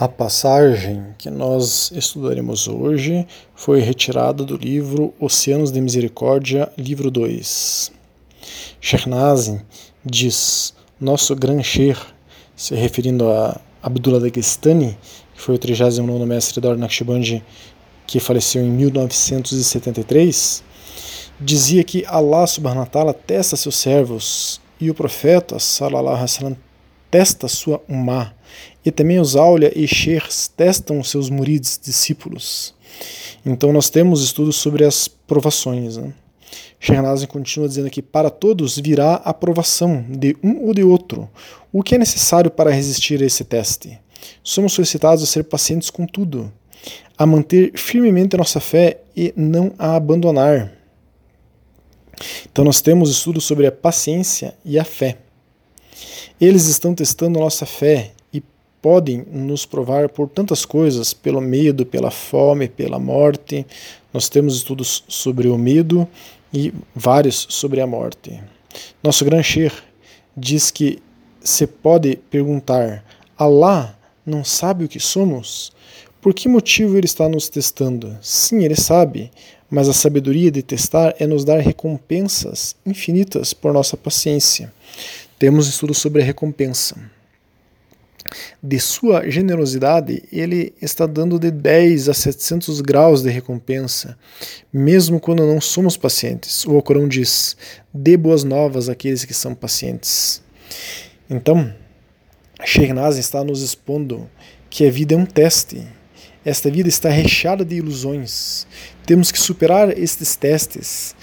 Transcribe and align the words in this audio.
A 0.00 0.08
passagem 0.08 1.14
que 1.18 1.28
nós 1.28 1.92
estudaremos 1.94 2.66
hoje 2.66 3.26
foi 3.54 3.80
retirada 3.80 4.46
do 4.46 4.56
livro 4.56 5.12
Oceanos 5.20 5.70
de 5.70 5.78
Misericórdia, 5.78 6.72
livro 6.74 7.10
2. 7.10 7.92
Shernazin 8.80 9.60
diz: 10.02 10.72
Nosso 10.98 11.36
Gran 11.36 11.62
Sher, 11.62 11.98
se 12.56 12.74
referindo 12.74 13.30
a 13.30 13.60
Abdullah 13.82 14.20
Dagestani, 14.20 14.96
que 15.34 15.42
foi 15.42 15.56
o 15.56 15.58
39 15.58 16.24
mestre 16.24 16.62
da 16.62 16.70
Ordem 16.70 16.88
que 18.06 18.18
faleceu 18.18 18.64
em 18.64 18.70
1973, 18.70 20.64
dizia 21.38 21.84
que 21.84 22.06
Allah 22.06 22.46
subhanahu 22.46 22.84
wa 22.84 22.90
ta'ala 22.90 23.12
testa 23.12 23.54
seus 23.54 23.76
servos 23.76 24.62
e 24.80 24.88
o 24.88 24.94
profeta 24.94 25.58
sallallahu 25.58 26.08
alaihi 26.08 26.22
wasallam 26.22 26.56
testa 27.10 27.48
sua 27.48 27.82
umá 27.86 28.32
e 28.84 28.90
também 28.90 29.18
os 29.18 29.36
Aulia 29.36 29.72
e 29.74 29.86
Sheikhs 29.86 30.48
testam 30.48 31.02
seus 31.02 31.28
murids, 31.28 31.78
discípulos. 31.82 32.74
Então 33.44 33.72
nós 33.72 33.90
temos 33.90 34.22
estudos 34.22 34.56
sobre 34.56 34.84
as 34.84 35.08
provações. 35.08 35.96
Né? 35.96 36.12
Continua 37.28 37.68
dizendo 37.68 37.90
que 37.90 38.02
para 38.02 38.30
todos 38.30 38.78
virá 38.78 39.16
a 39.16 39.34
provação 39.34 40.04
de 40.08 40.36
um 40.42 40.64
ou 40.66 40.74
de 40.74 40.82
outro. 40.82 41.28
O 41.72 41.82
que 41.82 41.94
é 41.94 41.98
necessário 41.98 42.50
para 42.50 42.70
resistir 42.70 43.22
a 43.22 43.26
esse 43.26 43.44
teste? 43.44 43.98
Somos 44.42 44.72
solicitados 44.72 45.22
a 45.22 45.26
ser 45.26 45.44
pacientes 45.44 45.90
com 45.90 46.06
tudo, 46.06 46.52
a 47.16 47.26
manter 47.26 47.72
firmemente 47.76 48.34
a 48.34 48.38
nossa 48.38 48.60
fé 48.60 49.00
e 49.16 49.32
não 49.36 49.72
a 49.78 49.94
abandonar. 49.94 50.72
Então 52.50 52.64
nós 52.64 52.80
temos 52.80 53.10
estudos 53.10 53.44
sobre 53.44 53.66
a 53.66 53.72
paciência 53.72 54.54
e 54.64 54.78
a 54.78 54.84
fé. 54.84 55.18
Eles 56.40 56.66
estão 56.66 56.94
testando 56.94 57.38
a 57.38 57.42
nossa 57.42 57.66
fé 57.66 58.12
podem 58.82 59.24
nos 59.30 59.66
provar 59.66 60.08
por 60.08 60.28
tantas 60.28 60.64
coisas, 60.64 61.12
pelo 61.12 61.40
medo, 61.40 61.84
pela 61.84 62.10
fome, 62.10 62.68
pela 62.68 62.98
morte. 62.98 63.66
Nós 64.12 64.28
temos 64.28 64.56
estudos 64.56 65.04
sobre 65.06 65.48
o 65.48 65.58
medo 65.58 66.08
e 66.52 66.72
vários 66.94 67.46
sobre 67.50 67.80
a 67.80 67.86
morte. 67.86 68.40
Nosso 69.02 69.24
Gran 69.24 69.42
Sheikh 69.42 69.76
diz 70.36 70.70
que 70.70 71.02
se 71.40 71.66
pode 71.66 72.16
perguntar: 72.30 73.04
Allah 73.38 73.98
não 74.24 74.44
sabe 74.44 74.84
o 74.84 74.88
que 74.88 75.00
somos? 75.00 75.72
Por 76.20 76.34
que 76.34 76.48
motivo 76.48 76.96
ele 76.98 77.06
está 77.06 77.28
nos 77.28 77.48
testando? 77.48 78.16
Sim, 78.20 78.62
ele 78.62 78.76
sabe, 78.76 79.30
mas 79.70 79.88
a 79.88 79.94
sabedoria 79.94 80.50
de 80.50 80.62
testar 80.62 81.14
é 81.18 81.26
nos 81.26 81.44
dar 81.44 81.60
recompensas 81.60 82.76
infinitas 82.84 83.54
por 83.54 83.72
nossa 83.72 83.96
paciência. 83.96 84.72
Temos 85.38 85.66
estudos 85.66 85.96
sobre 85.96 86.20
a 86.20 86.24
recompensa 86.24 87.00
de 88.62 88.78
sua 88.78 89.28
generosidade, 89.28 90.22
ele 90.32 90.74
está 90.80 91.06
dando 91.06 91.38
de 91.38 91.50
10 91.50 92.08
a 92.08 92.14
700 92.14 92.80
graus 92.80 93.22
de 93.22 93.30
recompensa, 93.30 94.16
mesmo 94.72 95.20
quando 95.20 95.46
não 95.46 95.60
somos 95.60 95.96
pacientes. 95.96 96.64
O 96.66 96.74
Alcorão 96.74 97.08
diz: 97.08 97.56
dê 97.92 98.16
boas 98.16 98.44
novas 98.44 98.88
àqueles 98.88 99.24
que 99.24 99.34
são 99.34 99.54
pacientes. 99.54 100.42
Então, 101.28 101.72
Sheikh 102.64 102.92
está 103.18 103.42
nos 103.42 103.62
expondo 103.62 104.28
que 104.68 104.86
a 104.86 104.90
vida 104.90 105.14
é 105.14 105.16
um 105.16 105.26
teste. 105.26 105.86
Esta 106.44 106.70
vida 106.70 106.88
está 106.88 107.10
recheada 107.10 107.64
de 107.64 107.76
ilusões. 107.76 108.66
Temos 109.04 109.30
que 109.30 109.38
superar 109.38 109.96
estes 109.98 110.36
testes 110.36 111.14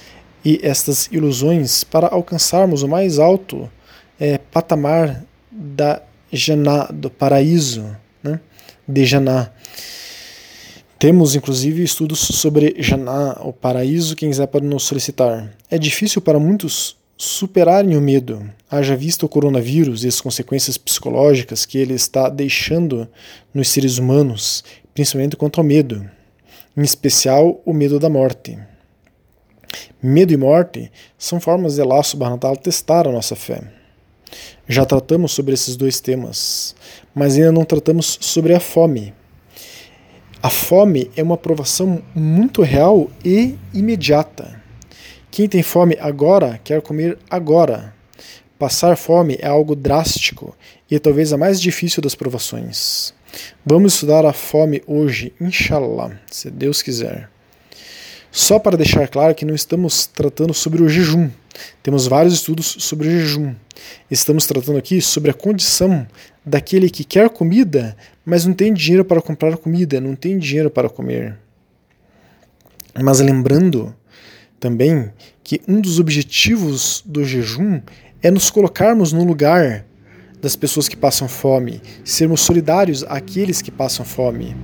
e 0.45 0.59
estas 0.61 1.07
ilusões 1.11 1.83
para 1.83 2.07
alcançarmos 2.07 2.83
o 2.83 2.87
mais 2.87 3.17
alto 3.17 3.69
é, 4.19 4.37
patamar 4.37 5.23
da 5.51 6.01
Janá, 6.31 6.85
do 6.85 7.09
paraíso, 7.09 7.95
né? 8.23 8.39
de 8.87 9.05
Janá. 9.05 9.51
Temos 10.99 11.35
inclusive 11.35 11.83
estudos 11.83 12.19
sobre 12.19 12.75
Janá, 12.79 13.39
o 13.43 13.53
paraíso, 13.53 14.15
quem 14.15 14.29
quiser 14.29 14.47
pode 14.47 14.65
nos 14.65 14.83
solicitar. 14.83 15.53
É 15.69 15.77
difícil 15.77 16.21
para 16.21 16.39
muitos 16.39 16.97
superarem 17.17 17.97
o 17.97 18.01
medo, 18.01 18.47
haja 18.69 18.95
visto 18.95 19.25
o 19.25 19.29
coronavírus 19.29 20.03
e 20.03 20.07
as 20.07 20.21
consequências 20.21 20.77
psicológicas 20.77 21.65
que 21.65 21.77
ele 21.77 21.93
está 21.93 22.29
deixando 22.29 23.07
nos 23.53 23.69
seres 23.69 23.97
humanos, 23.97 24.63
principalmente 24.93 25.35
quanto 25.35 25.59
ao 25.59 25.63
medo, 25.63 26.07
em 26.75 26.81
especial 26.81 27.61
o 27.65 27.73
medo 27.73 27.99
da 27.99 28.09
morte. 28.09 28.57
Medo 30.01 30.31
e 30.31 30.37
morte 30.37 30.91
são 31.17 31.39
formas 31.39 31.75
de 31.75 31.81
Allah 31.81 32.03
subhanahu 32.03 32.57
testar 32.57 33.07
a 33.07 33.11
nossa 33.11 33.35
fé. 33.35 33.76
Já 34.67 34.85
tratamos 34.85 35.31
sobre 35.31 35.53
esses 35.53 35.75
dois 35.75 35.99
temas, 35.99 36.75
mas 37.15 37.35
ainda 37.35 37.51
não 37.51 37.65
tratamos 37.65 38.17
sobre 38.21 38.53
a 38.53 38.59
fome. 38.59 39.13
A 40.41 40.49
fome 40.49 41.09
é 41.15 41.23
uma 41.23 41.37
provação 41.37 42.01
muito 42.13 42.61
real 42.61 43.09
e 43.23 43.55
imediata. 43.73 44.61
Quem 45.31 45.47
tem 45.47 45.63
fome 45.63 45.97
agora 45.99 46.59
quer 46.63 46.81
comer 46.81 47.17
agora. 47.29 47.93
Passar 48.59 48.97
fome 48.97 49.37
é 49.39 49.47
algo 49.47 49.75
drástico 49.75 50.55
e 50.89 50.95
é 50.95 50.99
talvez 50.99 51.31
a 51.31 51.37
mais 51.37 51.61
difícil 51.61 52.01
das 52.01 52.15
provações. 52.15 53.13
Vamos 53.65 53.93
estudar 53.93 54.25
a 54.25 54.33
fome 54.33 54.81
hoje, 54.87 55.33
inshallah, 55.39 56.19
se 56.31 56.49
Deus 56.49 56.81
quiser. 56.81 57.29
Só 58.31 58.59
para 58.59 58.77
deixar 58.77 59.07
claro 59.07 59.35
que 59.35 59.45
não 59.45 59.55
estamos 59.55 60.05
tratando 60.05 60.53
sobre 60.53 60.81
o 60.81 60.89
jejum. 60.89 61.29
Temos 61.81 62.07
vários 62.07 62.33
estudos 62.33 62.77
sobre 62.79 63.07
o 63.07 63.11
jejum. 63.11 63.55
Estamos 64.09 64.45
tratando 64.45 64.77
aqui 64.77 65.01
sobre 65.01 65.31
a 65.31 65.33
condição 65.33 66.07
daquele 66.45 66.89
que 66.89 67.03
quer 67.03 67.29
comida, 67.29 67.95
mas 68.25 68.45
não 68.45 68.53
tem 68.53 68.73
dinheiro 68.73 69.05
para 69.05 69.21
comprar 69.21 69.57
comida, 69.57 70.01
não 70.01 70.15
tem 70.15 70.37
dinheiro 70.37 70.69
para 70.69 70.89
comer. 70.89 71.37
Mas 73.01 73.19
lembrando 73.19 73.95
também 74.59 75.11
que 75.43 75.61
um 75.67 75.79
dos 75.79 75.99
objetivos 75.99 77.03
do 77.05 77.23
jejum 77.23 77.81
é 78.21 78.31
nos 78.31 78.49
colocarmos 78.49 79.13
no 79.13 79.23
lugar 79.23 79.85
das 80.41 80.55
pessoas 80.55 80.87
que 80.87 80.95
passam 80.95 81.27
fome, 81.27 81.81
sermos 82.03 82.41
solidários 82.41 83.03
àqueles 83.03 83.61
que 83.61 83.71
passam 83.71 84.05
fome. 84.05 84.55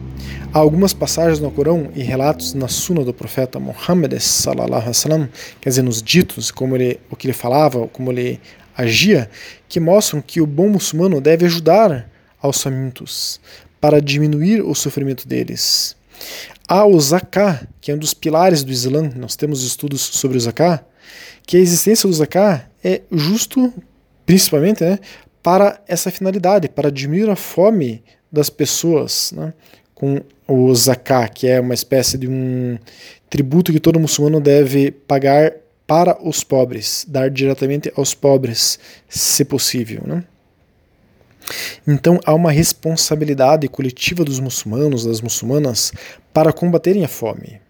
Há 0.53 0.59
algumas 0.59 0.93
passagens 0.93 1.39
no 1.39 1.49
Corão 1.51 1.89
e 1.95 2.03
relatos 2.03 2.53
na 2.53 2.67
Suna 2.67 3.03
do 3.03 3.13
profeta 3.13 3.59
Muhammad 3.59 4.13
sallallahu 4.19 4.81
alaihi 4.81 5.29
quer 5.59 5.69
dizer, 5.69 5.81
nos 5.81 6.01
ditos, 6.01 6.51
como 6.51 6.75
ele, 6.75 6.99
o 7.09 7.15
que 7.15 7.27
ele 7.27 7.33
falava, 7.33 7.87
como 7.87 8.11
ele 8.11 8.39
agia, 8.77 9.29
que 9.67 9.79
mostram 9.79 10.21
que 10.21 10.41
o 10.41 10.47
bom 10.47 10.69
muçulmano 10.69 11.19
deve 11.19 11.45
ajudar 11.45 12.09
aos 12.41 12.61
famintos 12.61 13.39
para 13.81 14.01
diminuir 14.01 14.61
o 14.61 14.73
sofrimento 14.75 15.27
deles. 15.27 15.95
Há 16.67 16.85
o 16.85 16.99
zakat, 16.99 17.67
que 17.81 17.91
é 17.91 17.95
um 17.95 17.97
dos 17.97 18.13
pilares 18.13 18.63
do 18.63 18.71
Islã, 18.71 19.09
nós 19.15 19.35
temos 19.35 19.63
estudos 19.63 20.01
sobre 20.01 20.37
o 20.37 20.41
zakat, 20.41 20.83
que 21.45 21.57
a 21.57 21.59
existência 21.59 22.07
do 22.07 22.13
zakat 22.13 22.65
é 22.83 23.01
justo, 23.11 23.73
principalmente, 24.25 24.83
né, 24.83 24.99
para 25.43 25.81
essa 25.87 26.09
finalidade, 26.09 26.69
para 26.69 26.89
diminuir 26.89 27.29
a 27.29 27.35
fome 27.35 28.01
das 28.31 28.49
pessoas, 28.49 29.33
né, 29.35 29.53
com 29.93 30.21
o 30.47 30.73
zakat, 30.73 31.31
que 31.33 31.47
é 31.47 31.59
uma 31.59 31.73
espécie 31.73 32.17
de 32.17 32.27
um 32.27 32.79
tributo 33.29 33.71
que 33.73 33.79
todo 33.79 33.99
muçulmano 33.99 34.39
deve 34.39 34.91
pagar 34.91 35.53
para 35.85 36.17
os 36.25 36.43
pobres, 36.43 37.05
dar 37.07 37.29
diretamente 37.29 37.91
aos 37.95 38.13
pobres, 38.13 38.79
se 39.09 39.43
possível. 39.43 40.01
Né? 40.05 40.23
Então 41.85 42.19
há 42.25 42.33
uma 42.33 42.51
responsabilidade 42.51 43.67
coletiva 43.67 44.23
dos 44.23 44.39
muçulmanos, 44.39 45.05
das 45.05 45.19
muçulmanas, 45.19 45.91
para 46.33 46.53
combaterem 46.53 47.03
a 47.03 47.07
fome. 47.07 47.61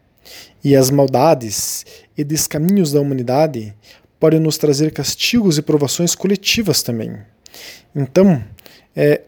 E 0.63 0.75
as 0.75 0.89
maldades 0.89 1.85
e 2.17 2.23
descaminhos 2.23 2.91
da 2.91 3.01
humanidade 3.01 3.73
podem 4.19 4.39
nos 4.39 4.57
trazer 4.57 4.91
castigos 4.91 5.57
e 5.57 5.61
provações 5.61 6.15
coletivas 6.15 6.81
também. 6.81 7.17
Então, 7.95 8.43
é, 8.95 9.21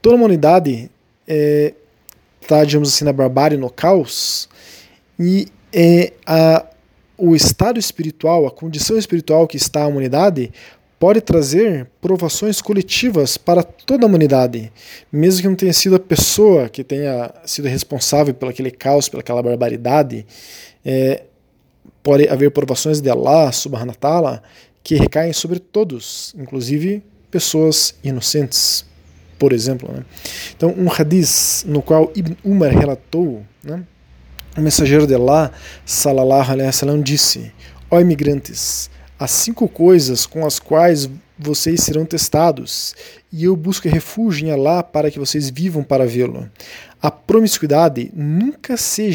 toda 0.00 0.14
a 0.14 0.18
humanidade 0.18 0.90
está, 1.26 2.58
é, 2.58 2.64
digamos 2.64 2.88
assim, 2.88 3.04
na 3.04 3.12
barbárie, 3.12 3.56
no 3.56 3.70
caos, 3.70 4.48
e 5.18 5.48
é, 5.72 6.12
a, 6.26 6.64
o 7.16 7.34
estado 7.34 7.78
espiritual, 7.78 8.46
a 8.46 8.50
condição 8.50 8.96
espiritual 8.96 9.46
que 9.46 9.56
está 9.56 9.82
a 9.82 9.86
humanidade, 9.86 10.52
pode 10.98 11.20
trazer 11.20 11.88
provações 12.00 12.60
coletivas 12.60 13.36
para 13.36 13.62
toda 13.62 14.04
a 14.04 14.08
humanidade, 14.08 14.72
mesmo 15.12 15.42
que 15.42 15.48
não 15.48 15.54
tenha 15.54 15.72
sido 15.72 15.96
a 15.96 16.00
pessoa 16.00 16.68
que 16.68 16.82
tenha 16.82 17.32
sido 17.44 17.68
responsável 17.68 18.34
pelo 18.34 18.50
aquele 18.50 18.70
caos, 18.70 19.08
pelaquela 19.08 19.42
barbaridade, 19.42 20.26
é, 20.84 21.22
pode 22.02 22.28
haver 22.28 22.50
provações 22.50 23.00
de 23.00 23.08
Allah, 23.10 23.50
ta'ala, 23.98 24.42
que 24.82 24.96
recaem 24.96 25.32
sobre 25.32 25.58
todos, 25.58 26.34
inclusive 26.36 27.02
pessoas 27.30 27.94
inocentes, 28.02 28.84
por 29.38 29.52
exemplo. 29.52 29.92
Né? 29.92 30.04
Então, 30.56 30.74
um 30.76 30.90
hadith 30.90 31.64
no 31.66 31.82
qual 31.82 32.10
Ibn 32.14 32.34
Umar 32.44 32.70
relatou, 32.70 33.44
né, 33.62 33.82
o 34.56 34.60
mensageiro 34.60 35.06
de 35.06 35.14
Allah, 35.14 35.52
salallahu 35.86 36.52
alaihi 36.52 36.66
wasallam, 36.66 37.00
disse: 37.00 37.52
Ó 37.90 38.00
imigrantes, 38.00 38.90
as 39.18 39.30
cinco 39.30 39.68
coisas 39.68 40.26
com 40.26 40.46
as 40.46 40.58
quais 40.58 41.08
vocês 41.38 41.80
serão 41.82 42.04
testados, 42.04 42.94
e 43.32 43.44
eu 43.44 43.54
busco 43.54 43.88
refúgio 43.88 44.48
em 44.48 44.50
Allah 44.50 44.82
para 44.82 45.10
que 45.10 45.18
vocês 45.18 45.48
vivam 45.50 45.82
para 45.84 46.06
vê-lo. 46.06 46.50
A 47.00 47.10
promiscuidade 47.10 48.10
nunca 48.14 48.76
se 48.76 49.12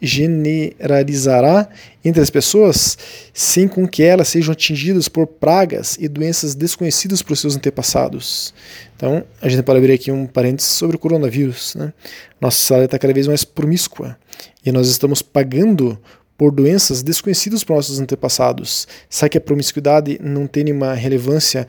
generalizará 0.00 1.68
entre 2.04 2.22
as 2.22 2.30
pessoas 2.30 2.96
sem 3.32 3.66
com 3.66 3.86
que 3.86 4.02
elas 4.02 4.28
sejam 4.28 4.52
atingidas 4.52 5.08
por 5.08 5.26
pragas 5.26 5.96
e 5.98 6.08
doenças 6.08 6.54
desconhecidas 6.54 7.22
por 7.22 7.36
seus 7.36 7.56
antepassados. 7.56 8.54
Então, 8.96 9.24
a 9.42 9.48
gente 9.48 9.62
pode 9.62 9.78
abrir 9.78 9.92
aqui 9.92 10.10
um 10.10 10.26
parênteses 10.26 10.70
sobre 10.72 10.96
o 10.96 10.98
coronavírus. 10.98 11.74
Né? 11.74 11.92
Nossa 12.40 12.58
sociedade 12.58 12.86
está 12.86 12.98
cada 12.98 13.12
vez 13.12 13.26
mais 13.26 13.44
promíscua 13.44 14.16
e 14.64 14.72
nós 14.72 14.88
estamos 14.88 15.22
pagando 15.22 15.98
por 16.36 16.52
doenças 16.52 17.02
desconhecidas 17.02 17.64
por 17.64 17.74
nossos 17.74 17.98
antepassados. 17.98 18.86
Será 19.10 19.28
que 19.28 19.38
a 19.38 19.40
promiscuidade 19.40 20.20
não 20.22 20.46
tem 20.46 20.64
nenhuma 20.64 20.94
relevância 20.94 21.66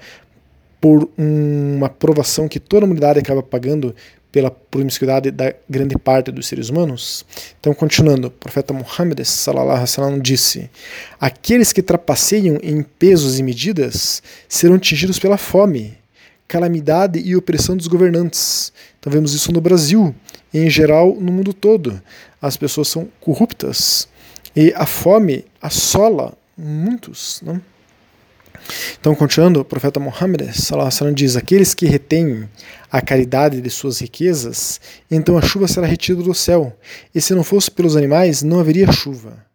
por 0.79 1.09
uma 1.17 1.89
provação 1.89 2.47
que 2.47 2.59
toda 2.59 2.85
a 2.85 2.87
humanidade 2.87 3.19
acaba 3.19 3.43
pagando 3.43 3.93
pela 4.31 4.51
promiscuidade 4.51 5.31
da 5.31 5.53
grande 5.69 5.97
parte 5.97 6.31
dos 6.31 6.47
seres 6.47 6.69
humanos? 6.69 7.25
Então, 7.59 7.73
continuando, 7.73 8.27
o 8.27 8.31
profeta 8.31 8.73
Muhammad 8.73 9.23
sallam, 9.25 10.19
disse: 10.19 10.69
Aqueles 11.19 11.73
que 11.73 11.81
trapaceiam 11.81 12.57
em 12.61 12.83
pesos 12.83 13.39
e 13.39 13.43
medidas 13.43 14.21
serão 14.47 14.75
atingidos 14.75 15.19
pela 15.19 15.37
fome, 15.37 15.97
calamidade 16.47 17.19
e 17.19 17.35
opressão 17.35 17.75
dos 17.75 17.87
governantes. 17.87 18.73
Então, 18.99 19.11
vemos 19.11 19.33
isso 19.33 19.51
no 19.51 19.61
Brasil 19.61 20.15
e, 20.53 20.59
em 20.59 20.69
geral, 20.69 21.15
no 21.15 21.31
mundo 21.31 21.53
todo. 21.53 22.01
As 22.41 22.55
pessoas 22.55 22.87
são 22.87 23.07
corruptas 23.19 24.07
e 24.55 24.73
a 24.75 24.85
fome 24.85 25.45
assola 25.61 26.37
muitos. 26.57 27.41
Não? 27.43 27.61
Então, 28.99 29.15
continuando, 29.15 29.59
o 29.59 29.65
profeta 29.65 29.99
Muhammad 29.99 30.41
diz: 31.13 31.35
Aqueles 31.35 31.73
que 31.73 31.85
retêm 31.85 32.49
a 32.91 33.01
caridade 33.01 33.61
de 33.61 33.69
suas 33.69 33.99
riquezas, 33.99 34.79
então 35.09 35.37
a 35.37 35.41
chuva 35.41 35.67
será 35.67 35.85
retida 35.85 36.21
do 36.21 36.33
céu, 36.33 36.75
e 37.13 37.21
se 37.21 37.33
não 37.33 37.43
fosse 37.43 37.69
pelos 37.69 37.95
animais, 37.95 38.43
não 38.43 38.59
haveria 38.59 38.91
chuva. 38.91 39.49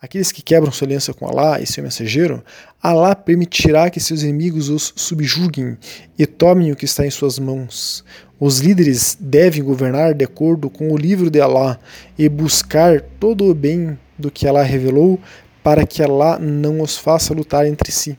Aqueles 0.00 0.30
que 0.30 0.42
quebram 0.42 0.70
sua 0.70 0.86
aliança 0.86 1.12
com 1.12 1.26
Alá 1.26 1.60
e 1.60 1.66
seu 1.66 1.82
mensageiro, 1.82 2.44
Alá 2.80 3.16
permitirá 3.16 3.90
que 3.90 3.98
seus 3.98 4.22
inimigos 4.22 4.68
os 4.68 4.92
subjuguem 4.94 5.76
e 6.16 6.24
tomem 6.24 6.70
o 6.70 6.76
que 6.76 6.84
está 6.84 7.04
em 7.04 7.10
suas 7.10 7.36
mãos. 7.36 8.04
Os 8.38 8.60
líderes 8.60 9.16
devem 9.18 9.60
governar 9.60 10.14
de 10.14 10.24
acordo 10.24 10.70
com 10.70 10.92
o 10.92 10.96
livro 10.96 11.28
de 11.28 11.40
Alá 11.40 11.80
e 12.16 12.28
buscar 12.28 13.00
todo 13.18 13.50
o 13.50 13.54
bem 13.54 13.98
do 14.16 14.30
que 14.30 14.46
Alá 14.46 14.62
revelou 14.62 15.18
para 15.64 15.84
que 15.84 16.00
Alá 16.00 16.38
não 16.38 16.80
os 16.80 16.96
faça 16.96 17.34
lutar 17.34 17.66
entre 17.66 17.90
si. 17.90 18.16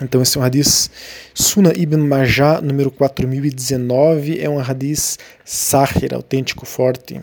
Então 0.00 0.22
esse 0.22 0.36
é 0.36 0.40
um 0.40 0.44
hadith 0.44 0.90
Suna 1.34 1.72
ibn 1.76 1.98
Majah, 1.98 2.60
número 2.60 2.90
4019, 2.90 4.40
é 4.40 4.48
um 4.48 4.58
hadith 4.58 5.18
sahir, 5.44 6.14
autêntico, 6.14 6.64
forte. 6.64 7.20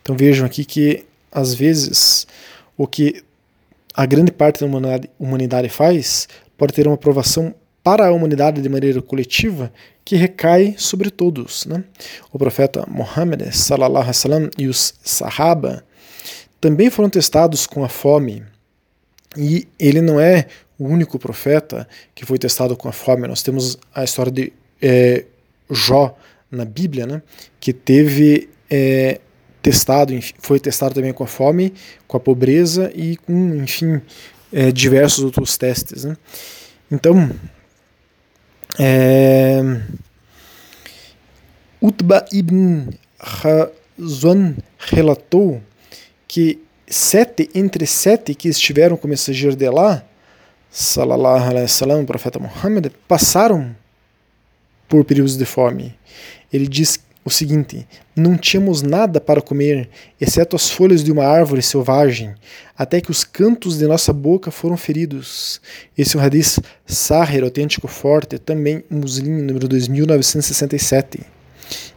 Então 0.00 0.16
vejam 0.16 0.46
aqui 0.46 0.64
que 0.64 1.04
às 1.30 1.54
vezes, 1.54 2.26
o 2.76 2.86
que 2.86 3.22
a 3.94 4.06
grande 4.06 4.32
parte 4.32 4.60
da 4.60 4.66
humanidade, 4.66 5.10
humanidade 5.18 5.68
faz 5.68 6.28
pode 6.56 6.72
ter 6.72 6.86
uma 6.86 6.94
aprovação 6.94 7.54
para 7.82 8.06
a 8.06 8.12
humanidade 8.12 8.60
de 8.60 8.68
maneira 8.68 9.00
coletiva 9.00 9.72
que 10.04 10.16
recai 10.16 10.74
sobre 10.78 11.10
todos. 11.10 11.66
Né? 11.66 11.84
O 12.32 12.38
profeta 12.38 12.84
Muhammad 12.88 13.42
sallallahu 13.52 14.02
alaihi 14.02 14.08
wasallam 14.08 14.50
e 14.58 14.66
os 14.66 14.94
Sahaba 15.02 15.84
também 16.60 16.90
foram 16.90 17.08
testados 17.08 17.66
com 17.66 17.84
a 17.84 17.88
fome. 17.88 18.42
E 19.36 19.68
ele 19.78 20.00
não 20.00 20.18
é 20.18 20.46
o 20.78 20.86
único 20.86 21.18
profeta 21.18 21.88
que 22.14 22.24
foi 22.24 22.38
testado 22.38 22.76
com 22.76 22.88
a 22.88 22.92
fome. 22.92 23.26
Nós 23.26 23.42
temos 23.42 23.78
a 23.94 24.04
história 24.04 24.30
de 24.30 24.52
é, 24.80 25.24
Jó 25.70 26.16
na 26.50 26.64
Bíblia, 26.64 27.06
né, 27.06 27.22
que 27.60 27.72
teve 27.72 28.48
é, 28.70 29.20
testado, 29.60 30.18
foi 30.38 30.58
testado 30.58 30.94
também 30.94 31.12
com 31.12 31.24
a 31.24 31.26
fome, 31.26 31.74
com 32.06 32.16
a 32.16 32.20
pobreza 32.20 32.90
e 32.94 33.16
com, 33.16 33.56
enfim, 33.56 34.00
é, 34.52 34.72
diversos 34.72 35.24
outros 35.24 35.58
testes. 35.58 36.04
Né? 36.04 36.16
Então, 36.90 37.30
é, 38.78 39.60
Utba 41.82 42.24
ibn 42.32 42.88
Hazwan 43.18 44.56
relatou 44.78 45.60
que 46.26 46.60
sete 46.86 47.50
entre 47.54 47.86
sete 47.86 48.34
que 48.34 48.48
estiveram 48.48 48.96
com 48.96 49.06
o 49.06 49.10
mensageiro 49.10 49.54
de 49.54 49.66
Allah, 49.66 50.07
salallahu 50.78 51.44
alaihi 51.44 51.62
wasallam, 51.62 52.02
o 52.02 52.06
profeta 52.06 52.38
Muhammad, 52.38 52.92
passaram 53.08 53.74
por 54.88 55.04
períodos 55.04 55.36
de 55.36 55.44
fome. 55.44 55.92
Ele 56.52 56.68
diz 56.68 57.00
o 57.24 57.30
seguinte: 57.30 57.84
Não 58.14 58.36
tínhamos 58.36 58.80
nada 58.80 59.20
para 59.20 59.42
comer, 59.42 59.88
exceto 60.20 60.54
as 60.54 60.70
folhas 60.70 61.02
de 61.02 61.10
uma 61.10 61.24
árvore 61.24 61.62
selvagem, 61.62 62.32
até 62.76 63.00
que 63.00 63.10
os 63.10 63.24
cantos 63.24 63.76
de 63.76 63.88
nossa 63.88 64.12
boca 64.12 64.52
foram 64.52 64.76
feridos. 64.76 65.60
Esse 65.96 66.16
é 66.16 66.20
um 66.20 66.22
hadith 66.22 66.60
Sahir, 66.86 67.42
autêntico 67.42 67.88
forte, 67.88 68.38
também 68.38 68.84
Muslim, 68.88 69.42
número 69.42 69.66
2967. 69.66 71.22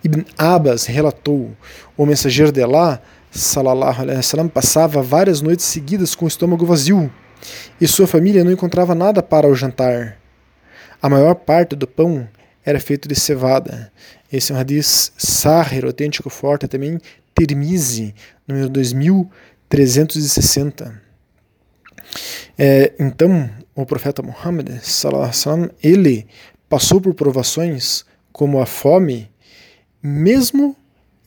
Ibn 0.03 0.25
Abbas 0.39 0.87
relatou: 0.87 1.51
O 1.95 2.03
mensageiro 2.03 2.51
de 2.51 2.63
Allah, 2.63 2.99
salallahu 3.29 4.01
alaihi 4.01 4.17
wasallam, 4.17 4.49
passava 4.49 5.03
várias 5.03 5.39
noites 5.39 5.65
seguidas 5.65 6.15
com 6.15 6.25
o 6.25 6.27
estômago 6.27 6.65
vazio, 6.65 7.11
e 7.79 7.87
sua 7.87 8.07
família 8.07 8.43
não 8.43 8.51
encontrava 8.51 8.93
nada 8.93 9.23
para 9.23 9.47
o 9.47 9.55
jantar. 9.55 10.17
A 11.01 11.09
maior 11.09 11.35
parte 11.35 11.73
do 11.75 11.87
pão 11.87 12.27
era 12.63 12.79
feito 12.79 13.07
de 13.07 13.15
cevada. 13.15 13.91
Esse 14.31 14.51
é 14.51 14.55
um 14.55 14.59
hadith 14.59 15.11
Sahir, 15.17 15.83
autêntico 15.85 16.29
forte, 16.29 16.67
também 16.67 16.99
Termize, 17.33 18.13
número 18.47 18.69
2360. 18.69 21.01
É, 22.57 22.93
então, 22.99 23.49
o 23.73 23.85
profeta 23.85 24.21
Muhammad, 24.21 24.69
sallam, 24.81 25.69
ele 25.81 26.27
passou 26.69 26.99
por 27.01 27.13
provações 27.13 28.05
como 28.31 28.61
a 28.61 28.65
fome, 28.65 29.29
mesmo 30.01 30.75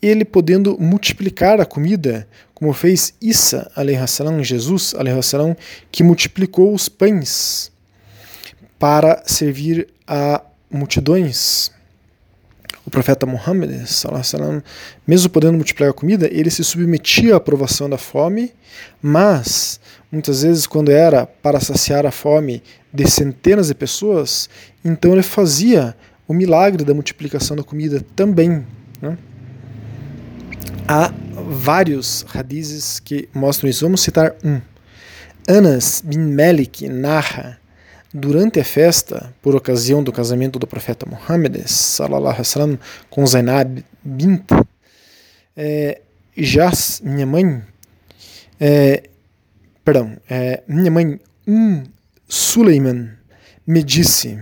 ele 0.00 0.24
podendo 0.24 0.78
multiplicar 0.78 1.60
a 1.60 1.66
comida, 1.66 2.26
como 2.64 2.72
fez 2.72 3.12
Isa, 3.20 3.70
salam, 4.08 4.42
Jesus, 4.42 4.94
salam, 5.22 5.54
que 5.92 6.02
multiplicou 6.02 6.72
os 6.72 6.88
pães 6.88 7.70
para 8.78 9.22
servir 9.26 9.86
a 10.08 10.40
multidões 10.70 11.70
o 12.86 12.90
profeta 12.90 13.26
Muhammad, 13.26 13.70
mesmo 15.06 15.28
podendo 15.28 15.56
multiplicar 15.56 15.90
a 15.90 15.92
comida, 15.92 16.26
ele 16.32 16.50
se 16.50 16.64
submetia 16.64 17.34
à 17.34 17.36
aprovação 17.36 17.88
da 17.88 17.98
fome, 17.98 18.54
mas 19.02 19.78
muitas 20.10 20.42
vezes, 20.42 20.66
quando 20.66 20.90
era 20.90 21.26
para 21.26 21.60
saciar 21.60 22.06
a 22.06 22.10
fome 22.10 22.62
de 22.90 23.10
centenas 23.10 23.68
de 23.68 23.74
pessoas, 23.74 24.48
então 24.82 25.12
ele 25.12 25.22
fazia 25.22 25.94
o 26.26 26.32
milagre 26.32 26.82
da 26.82 26.94
multiplicação 26.94 27.56
da 27.56 27.62
comida 27.62 28.02
também. 28.16 28.66
Né? 29.02 29.18
Há 30.86 31.12
vários 31.32 32.24
hadizes 32.34 33.00
que 33.00 33.28
mostram 33.34 33.68
isso. 33.68 33.84
Vamos 33.84 34.02
citar 34.02 34.34
um. 34.44 34.60
Anas 35.46 36.02
bin 36.04 36.34
Malik 36.34 36.88
narra 36.88 37.58
Durante 38.16 38.60
a 38.60 38.64
festa, 38.64 39.34
por 39.42 39.56
ocasião 39.56 40.00
do 40.00 40.12
casamento 40.12 40.56
do 40.56 40.68
profeta 40.68 41.04
Muhammad 41.04 41.66
sallam, 41.66 42.78
com 43.10 43.26
Zainab 43.26 43.84
bint, 44.04 44.44
é, 45.56 46.00
Jas, 46.36 47.00
minha 47.04 47.26
mãe, 47.26 47.60
é, 48.60 49.10
perdão, 49.84 50.16
é, 50.30 50.62
minha 50.68 50.92
mãe 50.92 51.18
Um 51.44 51.82
Suleiman 52.28 53.10
me 53.66 53.82
disse: 53.82 54.38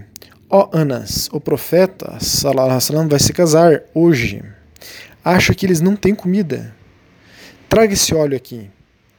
Ó 0.51 0.69
oh, 0.71 0.77
Anas, 0.77 1.31
o 1.33 1.41
profeta 1.41 2.19
sallam, 2.21 3.09
vai 3.09 3.21
se 3.21 3.33
casar 3.33 3.85
hoje. 3.95 4.45
Acho 5.25 5.55
que 5.55 5.67
eles 5.67 5.81
não 5.81 5.97
têm 5.97 6.15
comida. 6.15 6.75
Traga 7.69 7.93
esse 7.93 8.15
óleo 8.15 8.37
aqui. 8.37 8.71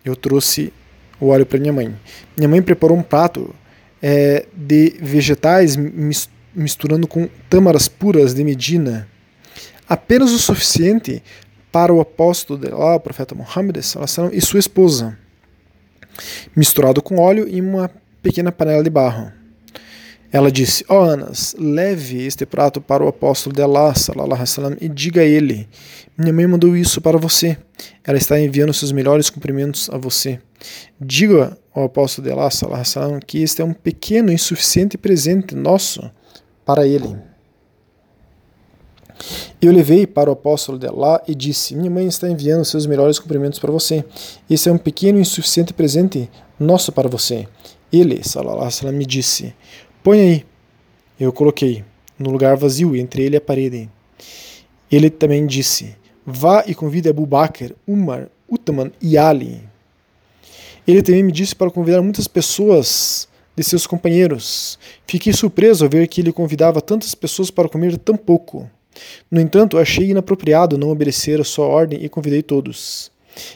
Eu 0.04 0.16
trouxe 0.16 0.72
o 1.20 1.28
óleo 1.28 1.46
para 1.46 1.60
minha 1.60 1.74
mãe. 1.74 1.96
Minha 2.36 2.50
mãe 2.50 2.62
preparou 2.62 2.98
um 2.98 3.04
prato 3.04 3.54
é, 4.02 4.46
de 4.54 4.98
vegetais 5.02 5.78
misturando 6.54 7.08
com 7.08 7.30
tâmaras 7.50 7.88
puras 7.88 8.34
de 8.34 8.44
Medina, 8.44 9.08
apenas 9.88 10.32
o 10.32 10.38
suficiente 10.38 11.24
para 11.72 11.94
o 11.94 12.02
apóstolo 12.02 12.60
de 12.60 12.68
lá, 12.68 12.96
o 12.96 13.00
profeta 13.00 13.34
Muhammad 13.34 13.78
e 13.78 14.42
sua 14.42 14.60
esposa, 14.60 15.18
misturado 16.56 17.02
com 17.02 17.18
óleo 17.18 17.48
em 17.48 17.62
uma 17.62 17.90
pequena 18.22 18.52
panela 18.52 18.84
de 18.84 18.90
barro. 18.90 19.32
Ela 20.34 20.52
disse: 20.52 20.84
Ó 20.90 21.00
oh, 21.00 21.04
Anas, 21.04 21.56
leve 21.60 22.26
este 22.26 22.44
prato 22.44 22.82
para 22.82 23.06
o 23.06 23.08
apóstolo 23.08 23.56
de 23.56 23.62
Allah, 23.62 23.94
e 24.82 24.90
diga 24.90 25.22
a 25.22 25.24
ele: 25.24 25.70
Minha 26.18 26.34
mãe 26.34 26.48
mandou 26.48 26.76
isso 26.76 27.00
para 27.00 27.20
você. 27.20 27.56
Ela 28.04 28.18
está 28.18 28.40
enviando 28.40 28.74
seus 28.74 28.92
melhores 28.92 29.30
cumprimentos 29.30 29.92
a 29.92 29.98
você. 29.98 30.40
Diga 31.00 31.56
ao 31.72 31.84
apóstolo 31.84 32.28
de 32.28 32.34
Allah, 32.34 32.50
que 33.28 33.44
este 33.44 33.62
é 33.62 33.66
um 33.66 33.74
pequeno 33.74 34.32
e 34.32 34.34
insuficiente 34.34 34.98
presente 34.98 35.54
nosso 35.54 36.10
para 36.66 36.88
ele. 36.88 37.16
Eu 39.62 39.72
levei 39.72 40.08
para 40.08 40.32
o 40.32 40.34
apóstolo 40.34 40.80
de 40.80 40.88
Allah 40.88 41.22
e 41.28 41.36
disse: 41.36 41.76
Minha 41.76 41.92
mãe 41.92 42.08
está 42.08 42.28
enviando 42.28 42.66
seus 42.66 42.88
melhores 42.88 43.20
cumprimentos 43.20 43.60
para 43.60 43.72
você. 43.72 44.04
Esse 44.50 44.68
é 44.68 44.72
um 44.72 44.80
pequeno 44.80 45.20
e 45.20 45.22
insuficiente 45.22 45.76
presente 45.76 46.28
nosso 46.60 46.92
para 46.92 47.08
você. 47.08 47.48
Ele, 47.92 48.20
alaihi 48.36 48.98
me 48.98 49.06
disse: 49.06 49.54
Põe 50.04 50.20
aí. 50.20 50.46
Eu 51.18 51.32
coloquei, 51.32 51.82
no 52.20 52.30
lugar 52.30 52.58
vazio 52.58 52.94
entre 52.94 53.24
ele 53.24 53.36
e 53.36 53.38
a 53.38 53.42
parede. 53.42 53.90
Ele 54.92 55.10
também 55.10 55.46
disse: 55.46 55.96
Vá 56.26 56.66
e 56.68 56.76
convide 56.76 57.08
Abu 57.08 57.26
Bakr, 57.26 57.72
Umar, 57.88 58.28
Utman 58.50 58.92
e 59.02 59.18
Ali. 59.18 59.62
Ele 60.86 61.02
também 61.02 61.24
me 61.24 61.32
disse 61.32 61.56
para 61.56 61.72
convidar 61.72 62.02
muitas 62.02 62.28
pessoas 62.28 63.30
de 63.56 63.64
seus 63.64 63.88
companheiros. 63.88 64.78
Fiquei 65.08 65.32
surpreso 65.32 65.86
ao 65.86 65.90
ver 65.90 66.10
que 66.10 66.20
ele 66.20 66.34
convidava 66.34 66.82
tantas 66.82 67.16
pessoas 67.16 67.50
para 67.50 67.70
comer 67.70 67.98
tão 67.98 68.18
pouco. 68.18 68.70
No 69.32 69.40
entanto, 69.40 69.78
achei 69.78 70.12
inapropriado 70.12 70.78
não 70.78 70.90
obedecer 70.90 71.40
a 71.40 71.46
sua 71.46 71.66
ordem 71.66 72.04
e 72.04 72.10
convidei 72.10 72.44
todos. 72.44 73.10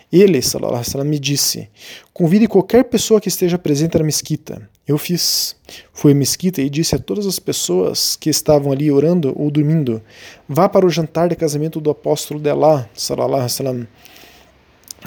Ele, 0.09 0.41
sallallahu 0.41 0.81
alaihi 0.93 1.09
me 1.09 1.19
disse: 1.19 1.69
Convide 2.13 2.47
qualquer 2.47 2.85
pessoa 2.85 3.19
que 3.19 3.27
esteja 3.27 3.57
presente 3.57 3.97
na 3.97 4.05
mesquita. 4.05 4.76
Eu 4.87 4.97
fiz. 4.97 5.55
Fui 5.91 6.13
à 6.13 6.15
mesquita 6.15 6.61
e 6.61 6.69
disse 6.69 6.95
a 6.95 6.99
todas 6.99 7.27
as 7.27 7.39
pessoas 7.39 8.15
que 8.15 8.29
estavam 8.29 8.71
ali 8.71 8.89
orando 8.89 9.33
ou 9.35 9.51
dormindo: 9.51 10.01
Vá 10.47 10.69
para 10.69 10.85
o 10.85 10.89
jantar 10.89 11.27
de 11.27 11.35
casamento 11.35 11.81
do 11.81 11.89
apóstolo 11.89 12.39
de 12.39 12.49
Allah, 12.49 12.89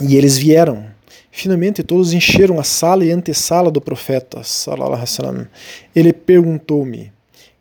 E 0.03 0.17
eles 0.17 0.37
vieram. 0.37 0.85
Finalmente 1.33 1.83
todos 1.83 2.13
encheram 2.13 2.59
a 2.59 2.65
sala 2.65 3.05
e 3.05 3.11
antessala 3.11 3.71
do 3.71 3.81
profeta, 3.81 4.43
Ele 5.97 6.13
perguntou-me: 6.13 7.11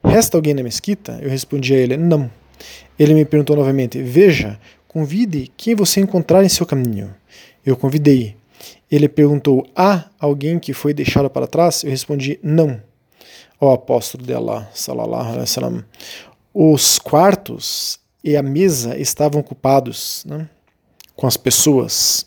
Resta 0.04 0.38
alguém 0.38 0.54
na 0.54 0.64
mesquita? 0.64 1.20
Eu 1.22 1.30
respondi 1.30 1.74
a 1.74 1.78
ele: 1.78 1.96
Não. 1.96 2.30
Ele 2.98 3.14
me 3.14 3.24
perguntou 3.24 3.56
novamente: 3.56 4.02
Veja, 4.02 4.60
convide 4.90 5.50
quem 5.56 5.74
você 5.74 6.02
encontrar 6.02 6.44
em 6.44 6.50
seu 6.50 6.66
caminho. 6.66 7.16
Eu 7.66 7.78
convidei. 7.78 8.39
Ele 8.92 9.08
perguntou: 9.08 9.68
Há 9.76 10.06
alguém 10.20 10.60
que 10.60 10.74
foi 10.74 10.94
deixado 10.94 11.30
para 11.30 11.48
trás? 11.48 11.84
Eu 11.84 11.90
respondi: 11.90 12.40
Não. 12.42 12.82
Ó 13.62 13.74
apóstolo 13.74 14.26
de 14.26 14.34
Allah, 14.34 14.70
salallahu 14.74 15.22
alaihi 15.22 15.40
wasallam, 15.40 15.86
os 16.54 16.98
quartos 16.98 18.00
e 18.24 18.36
a 18.38 18.42
mesa 18.42 18.98
estavam 18.98 19.42
ocupados 19.42 20.24
né, 20.26 20.50
com 21.16 21.28
as 21.28 21.38
pessoas. 21.38 22.26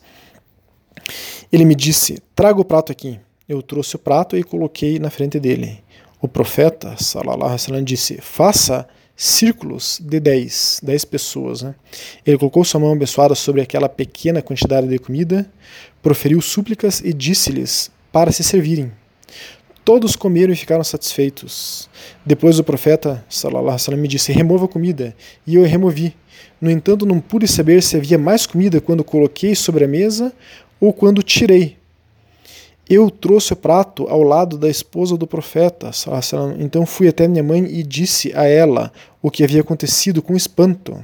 Ele 1.51 1.65
me 1.65 1.75
disse: 1.75 2.23
Traga 2.35 2.61
o 2.61 2.65
prato 2.65 2.93
aqui. 2.93 3.19
Eu 3.49 3.61
trouxe 3.63 3.97
o 3.97 3.99
prato 3.99 4.37
e 4.37 4.45
coloquei 4.45 4.99
na 4.99 5.11
frente 5.11 5.41
dele. 5.41 5.83
O 6.21 6.29
profeta, 6.29 6.97
salallahu 6.97 7.35
alaihi 7.35 7.53
wasallam, 7.53 7.85
disse: 7.85 8.19
Faça 8.21 8.87
círculos 9.23 10.01
de 10.03 10.19
10, 10.19 10.81
10 10.83 11.05
pessoas. 11.05 11.63
Né? 11.63 11.77
Ele 12.27 12.37
colocou 12.37 12.65
sua 12.65 12.81
mão 12.81 12.93
abençoada 12.93 13.37
sobre 13.37 13.61
aquela 13.61 13.89
pequena 13.89 14.43
quantidade 14.43 14.89
de 14.89 14.99
comida, 14.99 15.49
proferiu 16.03 16.41
súplicas 16.41 17.01
e 17.01 17.13
disse-lhes 17.13 17.89
para 18.11 18.33
se 18.33 18.43
servirem. 18.43 18.91
Todos 19.85 20.17
comeram 20.17 20.53
e 20.53 20.57
ficaram 20.57 20.83
satisfeitos. 20.83 21.89
Depois 22.27 22.59
o 22.59 22.65
profeta 22.65 23.25
alaihi 23.45 23.97
me 23.97 24.09
disse: 24.09 24.33
"Remova 24.33 24.65
a 24.65 24.69
comida", 24.69 25.15
e 25.47 25.55
eu 25.55 25.65
removi. 25.65 26.15
No 26.61 26.71
entanto, 26.71 27.07
não 27.07 27.21
pude 27.21 27.47
saber 27.47 27.81
se 27.83 27.97
havia 27.97 28.19
mais 28.19 28.45
comida 28.45 28.81
quando 28.81 29.05
coloquei 29.05 29.55
sobre 29.55 29.85
a 29.85 29.89
mesa 29.89 30.33
ou 30.81 30.93
quando 30.93 31.23
tirei. 31.23 31.77
Eu 32.89 33.11
trouxe 33.11 33.53
o 33.53 33.57
prato 33.57 34.07
ao 34.09 34.23
lado 34.23 34.59
da 34.59 34.69
esposa 34.69 35.17
do 35.17 35.27
profeta. 35.27 35.91
Então 36.59 36.85
fui 36.85 37.09
até 37.09 37.29
minha 37.29 37.43
mãe 37.43 37.65
e 37.65 37.83
disse 37.83 38.33
a 38.35 38.45
ela 38.45 38.93
o 39.21 39.31
que 39.31 39.45
havia 39.45 39.61
acontecido 39.61 40.21
com 40.21 40.37
espanto. 40.37 41.03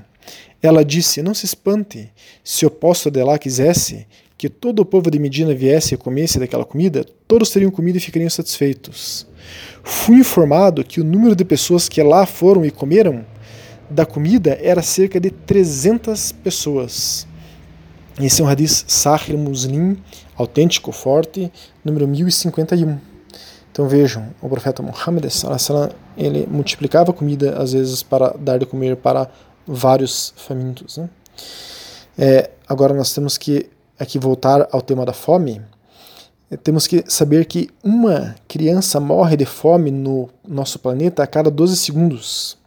Ela 0.63 0.85
disse: 0.85 1.23
Não 1.23 1.35
se 1.35 1.47
espante. 1.47 2.11
Se 2.43 2.65
o 2.65 2.69
apóstolo 2.69 3.13
de 3.13 3.23
lá 3.23 3.39
quisesse 3.39 4.07
que 4.37 4.49
todo 4.49 4.81
o 4.81 4.85
povo 4.85 5.11
de 5.11 5.19
Medina 5.19 5.55
viesse 5.55 5.95
e 5.95 5.99
comesse 5.99 6.39
daquela 6.39 6.65
comida, 6.65 7.05
todos 7.27 7.51
teriam 7.51 7.71
comido 7.71 7.97
e 7.97 8.01
ficariam 8.01 8.31
satisfeitos. 8.31 9.27
Fui 9.83 10.17
informado 10.17 10.85
que 10.85 11.01
o 11.01 11.05
número 11.05 11.35
de 11.35 11.45
pessoas 11.45 11.89
que 11.89 12.03
lá 12.03 12.27
foram 12.27 12.65
e 12.65 12.71
comeram 12.71 13.25
da 13.91 14.05
comida 14.05 14.59
era 14.61 14.83
cerca 14.83 15.19
de 15.19 15.31
300 15.31 16.33
pessoas. 16.33 17.28
Esse 18.21 18.43
é 18.43 18.45
um 18.45 18.49
hadith 18.49 18.85
Sahih 18.89 19.37
Muslim, 19.37 19.97
autêntico, 20.37 20.91
forte, 20.91 21.53
número 21.85 22.09
1051. 22.09 22.99
Então 23.71 23.87
vejam, 23.87 24.35
o 24.43 24.49
profeta 24.49 24.83
Muhammad 24.83 25.25
ele 26.17 26.45
multiplicava 26.51 27.13
comida 27.13 27.57
às 27.57 27.73
vezes 27.73 28.03
para 28.03 28.35
dar 28.37 28.59
de 28.59 28.67
comer 28.67 28.97
para 28.97 29.31
vários 29.65 30.35
famintos. 30.37 30.99
Né? 30.99 31.09
É, 32.19 32.51
agora 32.67 32.93
nós 32.93 33.15
temos 33.15 33.39
que 33.39 33.71
aqui 33.97 34.19
voltar 34.19 34.67
ao 34.73 34.83
tema 34.83 35.07
da 35.07 35.13
fome. 35.13 35.63
Temos 36.65 36.89
que 36.89 37.05
saber 37.07 37.45
que 37.45 37.71
uma 37.85 38.35
criança 38.49 38.99
morre 38.99 39.37
de 39.37 39.45
fome 39.45 39.93
no 39.93 40.29
nosso 40.45 40.81
planeta 40.81 41.23
a 41.23 41.27
cada 41.27 41.53
12 41.53 41.77
segundos. 41.77 42.59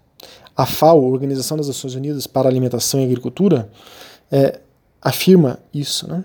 A 0.55 0.65
FAO, 0.65 1.03
Organização 1.03 1.58
das 1.58 1.67
Nações 1.67 1.93
Unidas 1.93 2.25
para 2.25 2.48
a 2.48 2.51
Alimentação 2.51 3.01
e 3.01 3.03
Agricultura, 3.03 3.70
é, 4.31 4.62
afirma 5.01 5.60
isso. 5.74 6.08
Né? 6.08 6.24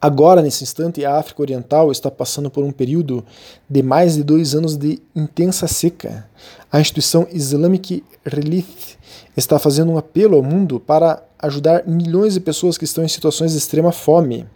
Agora, 0.00 0.42
nesse 0.42 0.62
instante, 0.62 1.04
a 1.04 1.16
África 1.16 1.40
Oriental 1.40 1.90
está 1.90 2.10
passando 2.10 2.50
por 2.50 2.64
um 2.64 2.70
período 2.70 3.24
de 3.70 3.82
mais 3.82 4.16
de 4.16 4.22
dois 4.22 4.54
anos 4.54 4.76
de 4.76 5.00
intensa 5.14 5.66
seca. 5.66 6.28
A 6.70 6.80
instituição 6.80 7.26
Islamic 7.32 8.04
Relief 8.24 8.96
está 9.36 9.58
fazendo 9.58 9.92
um 9.92 9.96
apelo 9.96 10.36
ao 10.36 10.42
mundo 10.42 10.78
para 10.78 11.22
ajudar 11.38 11.86
milhões 11.86 12.34
de 12.34 12.40
pessoas 12.40 12.76
que 12.76 12.84
estão 12.84 13.04
em 13.04 13.08
situações 13.08 13.52
de 13.52 13.58
extrema 13.58 13.92
fome. 13.92 14.46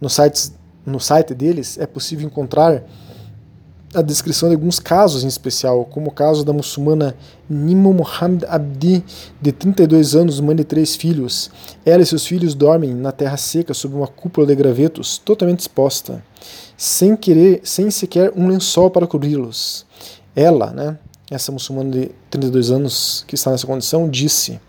No, 0.00 0.08
sites, 0.08 0.52
no 0.86 1.00
site 1.00 1.34
deles 1.34 1.78
é 1.78 1.86
possível 1.86 2.26
encontrar 2.26 2.84
a 3.92 4.02
descrição 4.02 4.48
de 4.48 4.54
alguns 4.54 4.78
casos 4.78 5.24
em 5.24 5.26
especial, 5.26 5.84
como 5.84 6.08
o 6.08 6.12
caso 6.12 6.44
da 6.44 6.52
muçulmana 6.52 7.16
Nimo 7.48 7.92
Muhammad 7.92 8.44
Abdi, 8.48 9.04
de 9.40 9.50
32 9.50 10.14
anos, 10.14 10.38
mãe 10.38 10.54
de 10.54 10.64
três 10.64 10.94
filhos. 10.94 11.50
Ela 11.84 12.02
e 12.02 12.06
seus 12.06 12.24
filhos 12.24 12.54
dormem 12.54 12.94
na 12.94 13.10
terra 13.10 13.36
seca 13.36 13.74
sob 13.74 13.96
uma 13.96 14.06
cúpula 14.06 14.46
de 14.46 14.54
gravetos 14.54 15.18
totalmente 15.18 15.60
exposta, 15.60 16.22
sem 16.76 17.16
querer, 17.16 17.60
sem 17.64 17.90
sequer 17.90 18.32
um 18.36 18.46
lençol 18.46 18.90
para 18.90 19.08
cobri-los. 19.08 19.84
Ela, 20.36 20.70
né, 20.70 20.98
essa 21.28 21.50
muçulmana 21.50 21.90
de 21.90 22.10
32 22.30 22.70
anos 22.70 23.24
que 23.26 23.34
está 23.34 23.50
nessa 23.50 23.66
condição, 23.66 24.08
disse: 24.08 24.60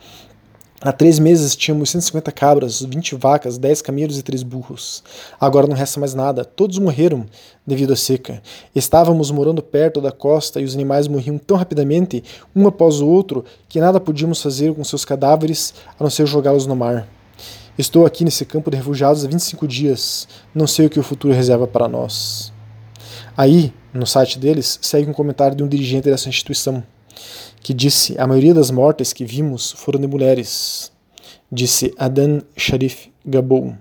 Há 0.84 0.92
três 0.92 1.20
meses 1.20 1.56
tínhamos 1.56 1.92
150 1.92 2.32
cabras, 2.32 2.82
20 2.82 3.14
vacas, 3.14 3.60
10 3.60 3.84
camelos 3.84 4.18
e 4.18 4.24
3 4.24 4.42
burros. 4.42 5.04
Agora 5.40 5.68
não 5.68 5.76
resta 5.76 6.00
mais 6.00 6.16
nada. 6.16 6.44
Todos 6.44 6.80
morreram 6.80 7.28
devido 7.68 7.94
à 7.94 7.96
seca. 7.96 8.42
Estávamos 8.74 9.30
morando 9.30 9.62
perto 9.62 10.02
da 10.02 10.12
costa 10.12 10.60
e 10.60 10.64
os 10.64 10.74
animais 10.74 11.08
morriam 11.08 11.38
tão 11.38 11.56
rapidamente, 11.56 12.24
um 12.56 12.66
após 12.66 13.00
o 13.00 13.08
outro, 13.08 13.46
que 13.70 13.80
nada 13.80 14.00
podíamos 14.00 14.42
fazer 14.42 14.74
com 14.74 14.84
seus 14.84 15.06
cadáveres 15.06 15.72
a 16.00 16.04
não 16.04 16.10
ser 16.10 16.26
jogá-los 16.26 16.66
no 16.66 16.76
mar. 16.76 17.08
Estou 17.78 18.04
aqui 18.04 18.26
nesse 18.26 18.44
campo 18.44 18.72
de 18.72 18.78
refugiados 18.78 19.24
há 19.24 19.28
25 19.28 19.68
dias. 19.68 20.28
Não 20.54 20.66
sei 20.66 20.88
o 20.88 20.90
que 20.90 21.00
o 21.00 21.04
futuro 21.04 21.32
reserva 21.32 21.68
para 21.68 21.88
nós. 21.88 22.52
Aí, 23.38 23.72
no 23.94 24.08
site 24.08 24.40
deles, 24.40 24.80
segue 24.82 25.08
um 25.08 25.14
comentário 25.14 25.56
de 25.56 25.64
um 25.64 25.68
dirigente 25.68 26.10
dessa 26.10 26.28
instituição 26.28 26.84
que 27.62 27.74
disse: 27.74 28.20
A 28.20 28.28
maioria 28.28 28.54
das 28.54 28.72
mortes 28.72 29.14
que 29.14 29.26
vimos 29.26 29.72
foram 29.72 30.00
de 30.00 30.08
mulheres. 30.08 30.92
Disse 31.52 31.94
Adan 31.98 32.42
Sharif 32.56 33.12
Gabou, 33.26 33.76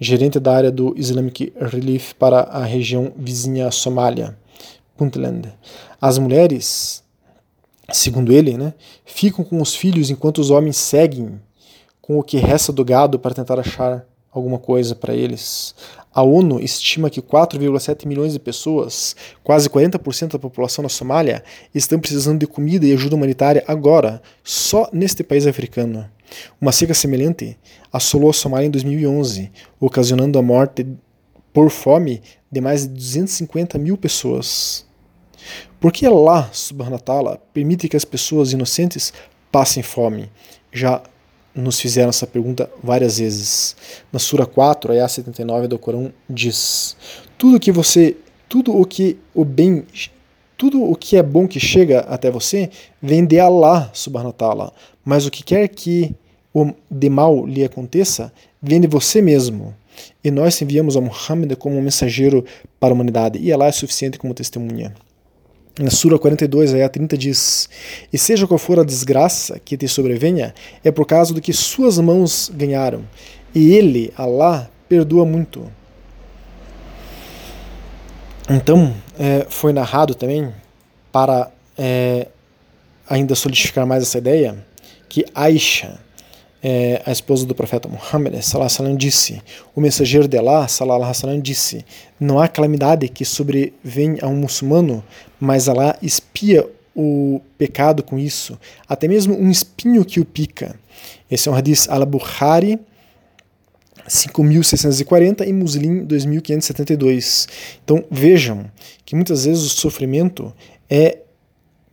gerente 0.00 0.40
da 0.40 0.52
área 0.52 0.70
do 0.70 0.94
Islamic 0.96 1.52
Relief 1.56 2.12
para 2.14 2.40
a 2.40 2.64
região 2.64 3.12
vizinha 3.16 3.70
Somália, 3.70 4.36
Puntland. 4.96 5.48
As 6.00 6.18
mulheres, 6.18 7.04
segundo 7.92 8.32
ele, 8.32 8.58
né, 8.58 8.74
ficam 9.04 9.44
com 9.44 9.62
os 9.62 9.76
filhos 9.76 10.10
enquanto 10.10 10.38
os 10.38 10.50
homens 10.50 10.76
seguem 10.76 11.40
com 12.02 12.18
o 12.18 12.22
que 12.22 12.36
resta 12.36 12.72
do 12.72 12.84
gado 12.84 13.16
para 13.16 13.34
tentar 13.34 13.60
achar 13.60 14.04
alguma 14.32 14.58
coisa 14.58 14.94
para 14.94 15.14
eles. 15.14 15.74
A 16.18 16.22
ONU 16.22 16.58
estima 16.58 17.08
que 17.08 17.22
4,7 17.22 18.04
milhões 18.04 18.32
de 18.32 18.40
pessoas, 18.40 19.14
quase 19.44 19.70
40% 19.70 20.32
da 20.32 20.38
população 20.40 20.82
da 20.82 20.88
Somália, 20.88 21.44
estão 21.72 22.00
precisando 22.00 22.40
de 22.40 22.46
comida 22.48 22.84
e 22.84 22.92
ajuda 22.92 23.14
humanitária 23.14 23.62
agora, 23.68 24.20
só 24.42 24.88
neste 24.92 25.22
país 25.22 25.46
africano. 25.46 26.10
Uma 26.60 26.72
seca 26.72 26.92
semelhante 26.92 27.56
assolou 27.92 28.30
a 28.30 28.32
Somália 28.32 28.66
em 28.66 28.70
2011, 28.72 29.52
ocasionando 29.78 30.36
a 30.40 30.42
morte 30.42 30.84
por 31.52 31.70
fome 31.70 32.20
de 32.50 32.60
mais 32.60 32.82
de 32.82 32.88
250 32.88 33.78
mil 33.78 33.96
pessoas. 33.96 34.84
Por 35.78 35.92
que 35.92 36.04
Allah 36.04 36.50
subhanahu 36.52 37.38
permite 37.54 37.88
que 37.88 37.96
as 37.96 38.04
pessoas 38.04 38.52
inocentes 38.52 39.12
passem 39.52 39.84
fome? 39.84 40.28
Já 40.72 41.00
nos 41.54 41.80
fizeram 41.80 42.10
essa 42.10 42.26
pergunta 42.26 42.70
várias 42.82 43.18
vezes. 43.18 43.76
Na 44.12 44.18
Sura 44.18 44.46
4, 44.46 44.92
ayah 44.92 45.08
79 45.08 45.68
do 45.68 45.78
Corão 45.78 46.12
diz: 46.28 46.96
Tudo 47.36 47.60
que 47.60 47.72
você, 47.72 48.16
tudo 48.48 48.76
o 48.76 48.84
que 48.84 49.18
o 49.34 49.44
bem, 49.44 49.84
tudo 50.56 50.82
o 50.82 50.94
que 50.94 51.16
é 51.16 51.22
bom 51.22 51.46
que 51.46 51.60
chega 51.60 52.00
até 52.00 52.30
você 52.30 52.70
vem 53.00 53.24
de 53.24 53.38
Allah 53.38 53.90
subhanahu 53.92 54.28
wa 54.28 54.32
ta'ala, 54.32 54.72
mas 55.04 55.26
o 55.26 55.30
que 55.30 55.42
quer 55.42 55.68
que 55.68 56.14
o 56.54 56.72
de 56.90 57.10
mal 57.10 57.46
lhe 57.46 57.64
aconteça 57.64 58.32
vem 58.62 58.80
de 58.80 58.86
você 58.86 59.20
mesmo. 59.22 59.74
E 60.22 60.30
nós 60.30 60.60
enviamos 60.62 60.96
a 60.96 61.00
Muhammad 61.00 61.54
como 61.56 61.76
um 61.76 61.82
mensageiro 61.82 62.44
para 62.78 62.92
a 62.92 62.94
humanidade, 62.94 63.38
e 63.38 63.52
Allah 63.52 63.66
é 63.66 63.72
suficiente 63.72 64.18
como 64.18 64.34
testemunha. 64.34 64.94
Na 65.78 65.90
Sura 65.90 66.18
42, 66.18 66.74
aí 66.74 66.82
a 66.82 66.88
30 66.88 67.16
diz: 67.16 67.68
E 68.12 68.18
seja 68.18 68.46
qual 68.46 68.58
for 68.58 68.80
a 68.80 68.84
desgraça 68.84 69.60
que 69.64 69.76
te 69.76 69.86
sobrevenha, 69.86 70.52
é 70.82 70.90
por 70.90 71.06
causa 71.06 71.32
do 71.32 71.40
que 71.40 71.52
suas 71.52 71.98
mãos 71.98 72.50
ganharam, 72.52 73.04
e 73.54 73.74
Ele, 73.74 74.12
Allah, 74.16 74.68
perdoa 74.88 75.24
muito. 75.24 75.70
Então, 78.50 78.94
é, 79.18 79.46
foi 79.48 79.72
narrado 79.72 80.14
também, 80.14 80.52
para 81.12 81.50
é, 81.76 82.26
ainda 83.08 83.34
solidificar 83.34 83.86
mais 83.86 84.02
essa 84.02 84.18
ideia, 84.18 84.66
que 85.08 85.24
Aisha, 85.34 86.00
é, 86.62 87.02
a 87.06 87.12
esposa 87.12 87.46
do 87.46 87.54
profeta 87.54 87.88
Muhammad, 87.88 88.34
salam, 88.42 88.96
disse, 88.96 89.40
o 89.74 89.80
mensageiro 89.80 90.26
de 90.26 90.36
Allah, 90.36 90.66
salam, 90.68 91.40
disse, 91.40 91.84
não 92.18 92.40
há 92.40 92.48
calamidade 92.48 93.08
que 93.08 93.24
sobrevém 93.24 94.18
a 94.20 94.26
um 94.26 94.36
muçulmano, 94.36 95.04
mas 95.38 95.68
Allah 95.68 95.96
espia 96.02 96.68
o 96.94 97.40
pecado 97.56 98.02
com 98.02 98.18
isso, 98.18 98.58
até 98.88 99.06
mesmo 99.06 99.38
um 99.38 99.50
espinho 99.50 100.04
que 100.04 100.18
o 100.18 100.24
pica. 100.24 100.74
Esse 101.30 101.48
é 101.48 101.52
um 101.52 101.54
hadith 101.54 101.86
al-Bukhari, 101.88 102.80
5.640 104.08 105.46
e 105.46 105.52
Muslim 105.52 106.06
2.572. 106.06 107.46
Então 107.84 108.04
vejam 108.10 108.64
que 109.04 109.14
muitas 109.14 109.44
vezes 109.44 109.64
o 109.64 109.68
sofrimento 109.68 110.52
é 110.90 111.18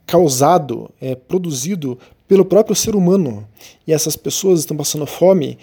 causado, 0.08 0.90
é 1.02 1.16
produzido 1.16 2.00
pelo 2.28 2.46
próprio 2.46 2.76
ser 2.76 2.96
humano. 2.96 3.48
E 3.86 3.94
essas 3.94 4.16
pessoas 4.16 4.62
estão 4.62 4.76
passando 4.76 5.06
fome 5.06 5.58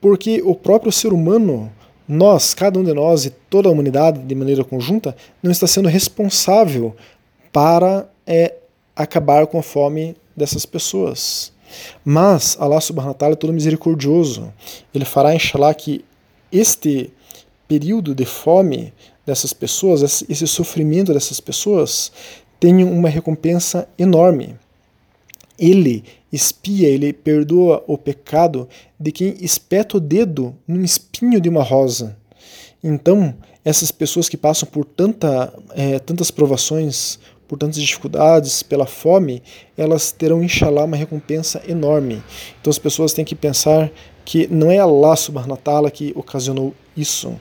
porque 0.00 0.42
o 0.44 0.54
próprio 0.54 0.92
ser 0.92 1.12
humano, 1.12 1.72
nós, 2.06 2.52
cada 2.52 2.78
um 2.78 2.84
de 2.84 2.92
nós 2.92 3.24
e 3.24 3.30
toda 3.30 3.68
a 3.68 3.72
humanidade 3.72 4.20
de 4.20 4.34
maneira 4.34 4.62
conjunta, 4.62 5.16
não 5.42 5.50
está 5.50 5.66
sendo 5.66 5.88
responsável 5.88 6.94
para 7.50 8.06
é, 8.26 8.54
acabar 8.94 9.46
com 9.46 9.58
a 9.58 9.62
fome 9.62 10.14
dessas 10.36 10.66
pessoas. 10.66 11.52
Mas 12.04 12.56
Allah 12.60 12.80
subhanahu 12.80 13.12
wa 13.12 13.14
ta'ala 13.14 13.32
é 13.32 13.36
todo 13.36 13.52
misericordioso. 13.52 14.52
Ele 14.94 15.04
fará, 15.04 15.34
inshallah, 15.34 15.74
que 15.74 16.04
este 16.52 17.12
período 17.66 18.14
de 18.14 18.24
fome 18.24 18.92
dessas 19.26 19.52
pessoas, 19.52 20.24
esse 20.28 20.46
sofrimento 20.46 21.12
dessas 21.12 21.40
pessoas, 21.40 22.12
tenha 22.60 22.86
uma 22.86 23.08
recompensa 23.08 23.88
enorme. 23.98 24.56
Ele 25.58 26.04
espia, 26.32 26.88
ele 26.88 27.12
perdoa 27.12 27.82
o 27.86 27.96
pecado 27.96 28.68
de 28.98 29.12
quem 29.12 29.36
espeta 29.40 29.96
o 29.96 30.00
dedo 30.00 30.54
num 30.66 30.82
espinho 30.82 31.40
de 31.40 31.48
uma 31.48 31.62
rosa. 31.62 32.16
Então, 32.82 33.34
essas 33.64 33.90
pessoas 33.90 34.28
que 34.28 34.36
passam 34.36 34.68
por 34.68 34.84
tanta, 34.84 35.52
é, 35.74 35.98
tantas 35.98 36.30
provações, 36.30 37.18
por 37.46 37.58
tantas 37.58 37.76
dificuldades, 37.76 38.62
pela 38.62 38.86
fome, 38.86 39.42
elas 39.76 40.12
terão, 40.12 40.42
inshallah, 40.42 40.84
uma 40.84 40.96
recompensa 40.96 41.62
enorme. 41.68 42.22
Então 42.60 42.70
as 42.70 42.78
pessoas 42.78 43.12
têm 43.12 43.24
que 43.24 43.34
pensar 43.34 43.90
que 44.24 44.46
não 44.48 44.70
é 44.70 44.78
Allah 44.78 45.16
subhanahu 45.16 45.58
wa 45.66 45.90
que 45.90 46.12
ocasionou 46.16 46.74
isso 46.96 47.34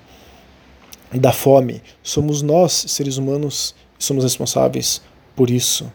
da 1.12 1.32
fome. 1.32 1.82
Somos 2.02 2.42
nós, 2.42 2.86
seres 2.88 3.18
humanos, 3.18 3.74
somos 3.98 4.24
responsáveis 4.24 5.02
por 5.36 5.50
isso 5.50 5.92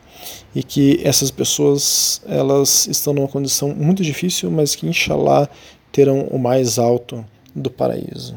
e 0.55 0.63
que 0.63 1.01
essas 1.05 1.31
pessoas 1.31 2.21
elas 2.27 2.87
estão 2.87 3.13
numa 3.13 3.29
condição 3.29 3.75
muito 3.75 4.03
difícil, 4.03 4.51
mas 4.51 4.75
que 4.75 4.87
inshallah 4.87 5.49
terão 5.93 6.23
o 6.31 6.39
mais 6.39 6.79
alto 6.79 7.25
do 7.55 7.71
paraíso. 7.71 8.37